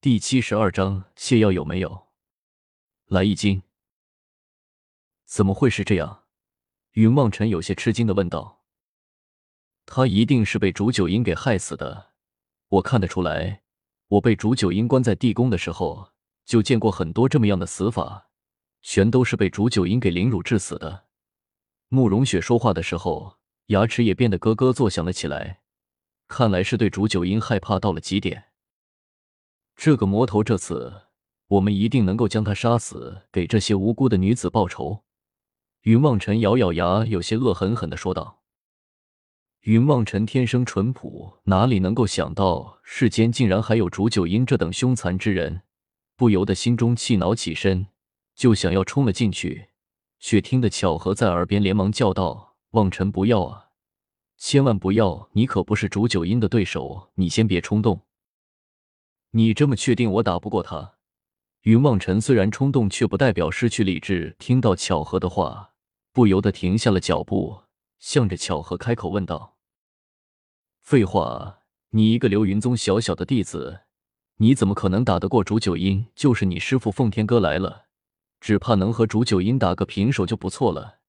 [0.00, 2.06] 第七十二章泻药有没有？
[3.06, 3.64] 来一斤。
[5.24, 6.22] 怎么会是这样？
[6.92, 8.62] 云望尘有些吃惊的问道。
[9.86, 12.12] 他一定是被煮酒阴给害死的。
[12.68, 13.62] 我看得出来，
[14.06, 16.12] 我被煮酒阴关在地宫的时候，
[16.44, 18.28] 就见过很多这么样的死法，
[18.80, 21.06] 全都是被煮酒阴给凌辱致死的。
[21.88, 25.62] 慕容雪说话的时候，牙齿也变得咯咯作响了起来，
[26.28, 28.47] 看来是对煮酒阴害怕到了极点。
[29.80, 31.02] 这个魔头，这次
[31.46, 35.04] 我们一定能够将他杀死，给这些无辜的女子报仇。
[35.82, 38.40] 云望尘咬咬牙，有些恶狠狠的说道
[39.62, 45.62] ：“云望尘天生淳朴，哪里能够想到世间竟然还有竹九阴这等凶残之人，
[46.16, 47.86] 不由得心中气恼起身，
[48.34, 49.68] 就想要冲了进去，
[50.18, 53.68] 却听得巧合在耳边连忙叫道：‘望尘不要啊，
[54.36, 55.28] 千万不要！
[55.34, 58.00] 你可不是竹九阴的对手，你先别冲动。’”
[59.32, 60.94] 你这么确定我打不过他？
[61.62, 64.34] 云望尘虽然冲动，却不代表失去理智。
[64.38, 65.72] 听到巧合的话，
[66.12, 67.62] 不由得停下了脚步，
[67.98, 69.56] 向着巧合开口问道
[70.80, 71.58] ：“废话，
[71.90, 73.80] 你一个流云宗小小的弟子，
[74.36, 76.06] 你怎么可能打得过竹九阴？
[76.14, 77.86] 就是你师傅奉天哥来了，
[78.40, 81.00] 只怕能和竹九阴打个平手就不错了。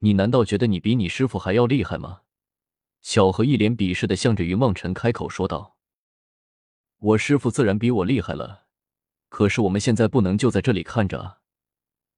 [0.00, 2.20] 你难道觉得你比你师傅还要厉害吗？”
[3.02, 5.75] 巧合一脸鄙视的向着云望尘开口说道。
[6.98, 8.66] 我师傅自然比我厉害了，
[9.28, 11.38] 可是我们现在不能就在这里看着。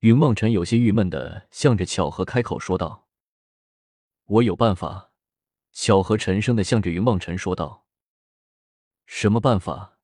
[0.00, 3.08] 云望尘有些郁闷的向着巧合开口说道
[4.26, 5.10] ：“我有办法。”
[5.72, 7.86] 巧合沉声的向着云望尘说道
[9.06, 9.98] ：“什么办法？”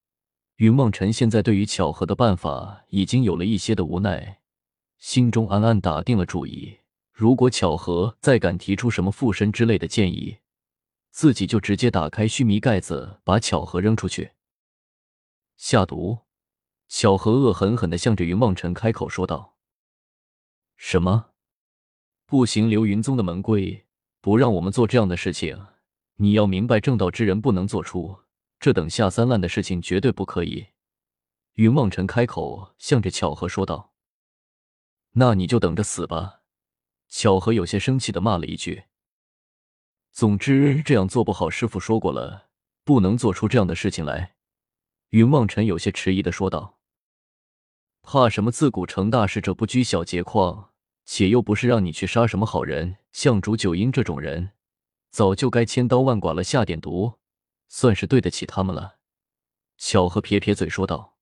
[0.57, 4.41] 云望尘现在对于巧合的办法已经有了一些的无奈，
[4.99, 6.81] 心中暗暗打定了主意：
[7.13, 10.39] 如果巧合再敢提出什么附身之类的建议，
[11.11, 14.34] 自己就直接打开须弥盖子，把巧合扔出去。
[15.57, 16.21] 下毒！
[16.89, 19.57] 巧合恶狠狠的向着云望尘开口说道
[20.77, 21.31] ：“什么？
[22.27, 22.69] 不行！
[22.69, 23.87] 流云宗的门规
[24.21, 25.67] 不让我们做这样的事情。
[26.17, 28.21] 你要明白，正道之人不能做出
[28.61, 30.67] 这等下三滥的事情，绝对不可以。”
[31.55, 33.93] 云望尘开口向着巧合说道
[35.15, 36.43] ：“那你就等着死吧！”
[37.09, 38.85] 巧合有些生气的骂了一句
[40.13, 41.49] ：“总之，这样做不好。
[41.49, 42.51] 师傅说过了，
[42.85, 44.35] 不能做出这样的事情来。”
[45.15, 46.81] 云望尘有些迟疑的说道
[48.03, 48.51] ：“怕什么？
[48.51, 50.71] 自古成大事者不拘小节旷，
[51.05, 52.97] 且又不是让你去杀什么好人。
[53.13, 54.51] 像竹九阴这种人，
[55.11, 57.21] 早就该千刀万剐了，下点毒，
[57.69, 58.97] 算是对得起他们了。”
[59.79, 61.15] 巧合撇撇嘴说道：“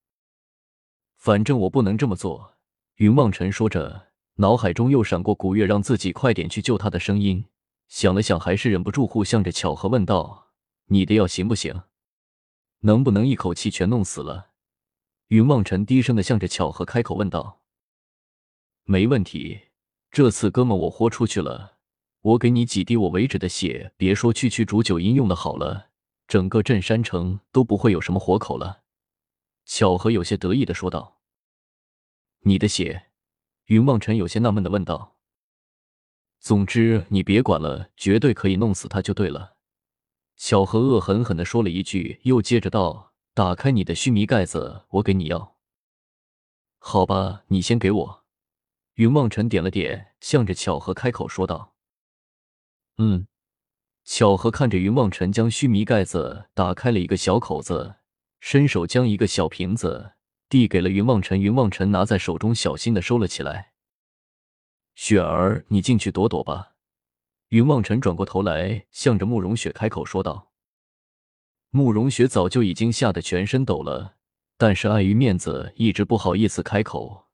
[1.19, 2.55] 反正我不能这么做。”
[2.97, 7.45] 云望尘说着，脑海中又闪过古月让自己快点去救他的声音，
[7.89, 10.49] 想了想，还是忍不住互向着巧合问道
[10.89, 11.83] ：“你的药行不行？”
[12.83, 14.51] 能不能一口气全弄死了？
[15.29, 17.63] 云望尘低声的向着巧合开口问道
[18.85, 19.69] ：“没问题，
[20.11, 21.79] 这次哥们我豁出去了，
[22.21, 25.91] 我给你几滴我为止的血，别说区区煮酒阴用的好了，
[26.27, 28.83] 整个镇山城都不会有什么活口了。”
[29.65, 31.21] 巧合有些得意的说道
[32.43, 33.11] ：“你的血？”
[33.67, 35.17] 云望尘有些纳闷的问道
[36.41, 39.52] ：“总之你别管了，绝对可以弄死他就对了。”
[40.45, 45.57] 巧合恶狠狠的说了一句，又接着道：“打开你的须弥盖子，我给你药。”
[46.83, 48.25] 好吧，你先给我。
[48.95, 51.77] 云望尘点了点，向着巧合开口说道
[52.99, 53.29] ：“嗯。”
[54.03, 57.99] 巧合看着云望尘将须弥盖子打开了一个小口子，
[58.41, 60.15] 伸手将一个小瓶子
[60.49, 61.41] 递给了云望尘。
[61.41, 63.75] 云望尘拿在手中，小心的收了起来。
[64.97, 66.72] 雪儿，你进去躲躲吧。
[67.53, 70.53] 云望尘转过头来，向着慕容雪开口说道
[71.69, 74.15] ：“慕容雪早就已经吓得全身抖了，
[74.57, 77.27] 但是碍于面子，一直不好意思开口。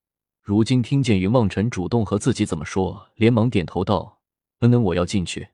[0.43, 4.19] 如今听见云望尘主动和自己怎么说，连忙点头道
[4.59, 5.51] ：‘嗯嗯，我要进去。’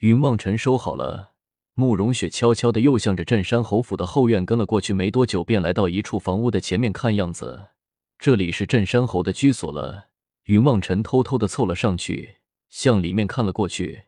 [0.00, 1.32] 云望尘收好了，
[1.72, 4.92] 慕容雪悄悄的又向着镇山侯府的后院跟了过去。
[4.92, 7.68] 没多久，便来到一处房屋的前面，看样子
[8.18, 10.08] 这里是镇山侯的居所了。
[10.44, 12.39] 云望尘偷偷的凑了上去。
[12.70, 14.04] 向里面看了过去，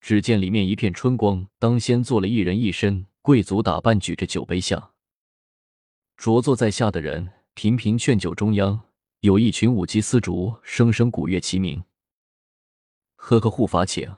[0.00, 1.46] 只见里面一片春光。
[1.58, 4.92] 当先坐了一人一身贵族打扮，举着酒杯下，
[6.16, 8.34] 着坐在下的人频频劝酒。
[8.34, 8.80] 中央
[9.20, 11.84] 有一群舞姬丝竹，声声鼓乐齐鸣。
[13.16, 14.16] 呵呵，护法请。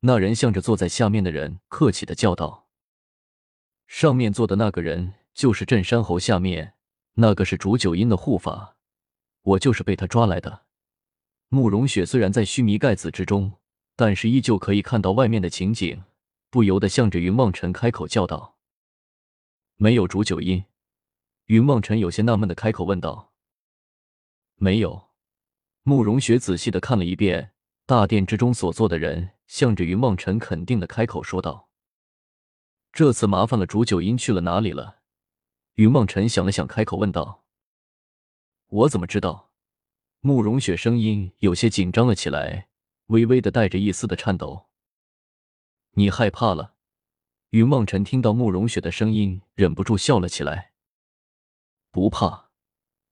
[0.00, 2.68] 那人向着坐在下面的人客气的叫道
[3.86, 6.74] ：“上面坐的那个人就是镇山侯，下面
[7.14, 8.76] 那个是煮酒阴的护法，
[9.42, 10.63] 我就是被他抓来的。”
[11.48, 13.52] 慕容雪虽然在须弥盖子之中，
[13.96, 16.02] 但是依旧可以看到外面的情景，
[16.50, 18.56] 不由得向着云望尘开口叫道
[19.76, 20.64] ：“没有煮酒阴。”
[21.46, 23.32] 云望尘有些纳闷的开口问道
[24.56, 25.10] ：“没有。”
[25.84, 27.52] 慕容雪仔细的看了一遍
[27.86, 31.68] 大殿之中所坐的人，向着云望尘肯定的开口说道
[32.90, 35.02] ：“这次麻烦了煮酒阴去了哪里了？”
[35.74, 37.44] 云望尘想了想，开口问道
[38.68, 39.50] ：“我怎么知道？”
[40.26, 42.68] 慕容雪声音有些紧张了起来，
[43.08, 44.68] 微微的带着一丝的颤抖。
[45.96, 46.76] “你害怕了？”
[47.52, 50.72] 云梦辰听到慕容雪的声音，忍不住笑了起来。
[51.92, 52.48] “不怕。”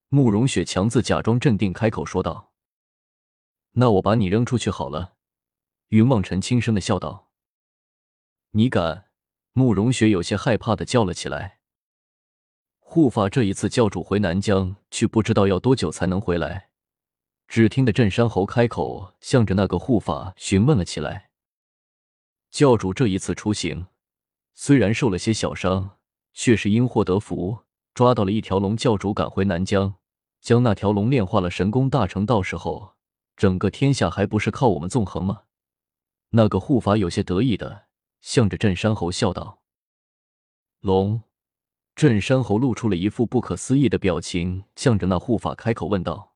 [0.09, 2.51] 慕容雪强自假装镇定，开口说道。
[3.73, 5.13] 那我把你扔出去好了。”
[5.89, 7.29] 云梦辰轻声的笑道。
[8.53, 9.11] “你敢？”
[9.53, 11.59] 慕容雪有些害怕的叫了起来。
[12.79, 16.71] 护法这一次教主回南疆去，不知道要多久才能回来。
[17.47, 21.29] 只听得镇山侯开口，向着那个护法询问了起来。
[22.49, 23.87] 教主这一次出行，
[24.53, 25.97] 虽然受了些小伤，
[26.33, 27.59] 却是因祸得福，
[27.93, 28.75] 抓到了一条龙。
[28.77, 29.95] 教主赶回南疆，
[30.41, 32.93] 将那条龙炼化了神功大成，到时候。
[33.35, 35.43] 整个天下还不是靠我们纵横吗？
[36.29, 37.85] 那个护法有些得意的
[38.21, 39.61] 向着镇山侯笑道
[40.81, 41.23] ：“龙。”
[41.95, 46.32] 镇山侯露出了一副不可思议的表情，向着那护法开口问道：“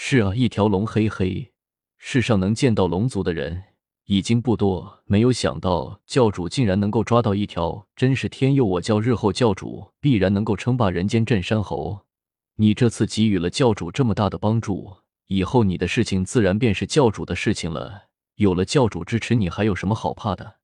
[0.00, 1.52] 是啊，一条龙，嘿嘿。
[1.98, 3.64] 世上能见到龙族的人
[4.04, 9.00] 已经不多，没有想到教主竟然能够抓到一条，真是天佑我教！
[9.00, 11.26] 日后教主必然能够称霸人间。
[11.26, 12.06] 镇山侯，
[12.54, 18.04] 你这次给予了教主这么大的帮助。”以后你的事情自然便是教主的事情了。
[18.36, 20.58] 有了教主支持，你还有什么好怕的？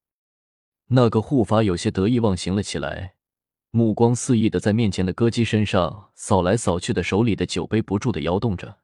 [0.91, 3.17] 那个护法有些得意忘形了起来，
[3.73, 8.79] 目光肆意的在面前的歌姬身上扫来扫去的，手里的酒杯不住的摇动着。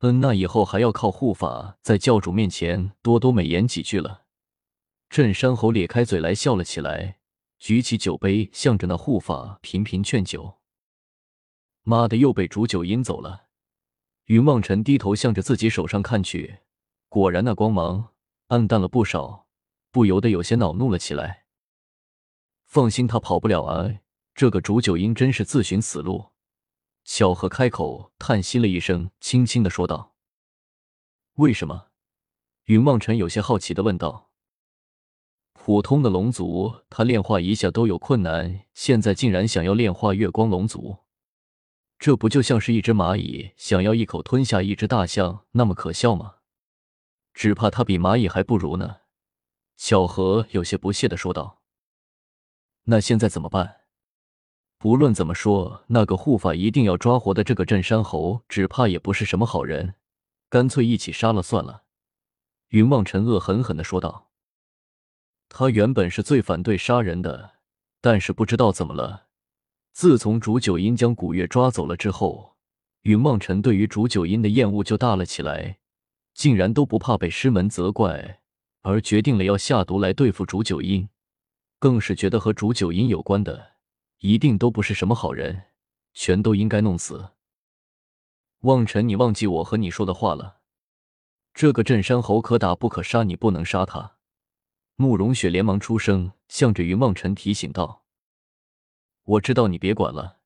[0.00, 4.24] 嗯，那以后还要靠护法在教主面前多多美言几句了。
[5.08, 7.18] 镇山侯咧开嘴来笑了起来，
[7.58, 10.58] 举起酒杯向着那护法频频劝酒。
[11.82, 13.46] 妈的，又被煮酒阴走了。
[14.26, 16.58] 云望尘低头向着自己手上看去，
[17.08, 18.08] 果然那光芒
[18.48, 19.46] 暗淡了不少，
[19.90, 21.44] 不由得有些恼怒了起来。
[22.66, 23.88] 放心，他跑不了啊！
[24.34, 26.32] 这个煮酒阴真是自寻死路。
[27.06, 30.16] 小何开口叹息了一声，轻轻的说道
[31.38, 31.86] ：“为什么？”
[32.66, 34.32] 云望尘有些好奇的问道。
[35.52, 40.98] 普通的龙族，他炼化一下都有困难，现在竟然想要炼化月光龙族。
[41.96, 46.38] 这不就像是一只蚂蚁想要一口吞下一只大象那么可笑吗？
[47.32, 48.96] 只怕他比蚂蚁还不如呢。
[49.76, 51.62] 小何有些不屑的说道。
[52.84, 53.82] 那现在怎么办？
[54.86, 59.94] 不论怎么说，那个护法一定要抓活的这个镇山侯，只怕也不是什么好人。
[60.48, 61.82] 干脆一起杀了算了。
[62.68, 64.28] 云望尘恶狠狠的说道。
[65.48, 67.54] 他原本是最反对杀人的，
[68.00, 69.26] 但是不知道怎么了。
[69.92, 72.54] 自从竹九阴将古月抓走了之后，
[73.02, 75.78] 云梦尘对于竹九阴的厌恶就大了起来，
[76.32, 78.38] 竟然都不怕被师门责怪，
[78.82, 81.08] 而决定了要下毒来对付竹九阴，
[81.80, 83.72] 更是觉得和竹九阴有关的
[84.18, 85.64] 一定都不是什么好人，
[86.14, 87.32] 全都应该弄死。
[88.60, 90.60] 望尘，你忘记我和你说的话了，
[91.52, 94.16] 这个镇山侯可打不可杀，你不能杀他。
[94.96, 98.04] 慕容雪连忙出声，向着云望尘提醒道。
[99.24, 100.40] 我知道你别管了。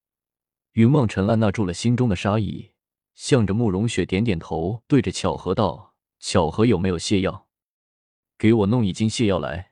[0.72, 2.72] 云望尘按捺住了心中的杀意，
[3.15, 7.46] 向着慕容雪点点头，对着巧合道：“巧合有没有泻药？
[8.36, 9.69] 给我弄一斤泻药来。”